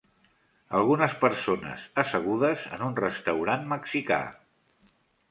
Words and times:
Algunes 0.77 1.11
persones 1.23 1.83
assegudes 2.03 2.63
en 2.77 2.85
un 2.85 2.95
restaurant 3.01 3.67
mexicà. 3.75 4.19